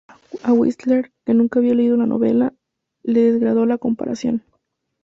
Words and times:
A 0.41 0.51
Whistler, 0.51 1.11
que 1.25 1.35
nunca 1.35 1.59
había 1.59 1.75
leído 1.75 1.95
la 1.95 2.07
novela, 2.07 2.55
le 3.03 3.21
desagradó 3.21 3.67
la 3.67 3.77
comparación. 3.77 4.43